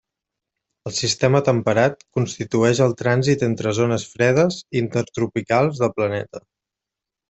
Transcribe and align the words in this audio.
El 0.91 0.95
sistema 0.99 1.41
temperat 1.49 2.01
constitueix 2.19 2.83
el 2.87 2.97
trànsit 3.03 3.47
entre 3.51 3.77
zones 3.83 4.09
fredes 4.17 4.61
i 4.67 4.85
intertropicals 4.87 5.87
del 5.87 5.99
planeta. 6.03 6.49